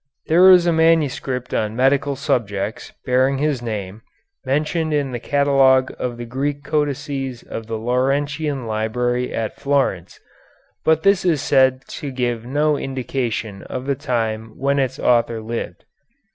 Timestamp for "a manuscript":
0.65-1.53